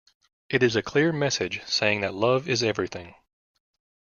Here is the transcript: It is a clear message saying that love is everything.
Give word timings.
It 0.49 0.63
is 0.63 0.75
a 0.75 0.81
clear 0.81 1.13
message 1.13 1.61
saying 1.67 2.01
that 2.01 2.15
love 2.15 2.49
is 2.49 2.63
everything. 2.63 3.13